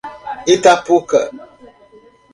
[0.53, 1.19] Itapuca